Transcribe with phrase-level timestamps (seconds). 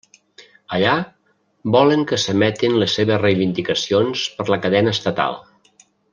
[0.77, 0.93] Allà
[1.75, 5.39] volen que s'emetin les seves reivindicacions per la cadena estatal.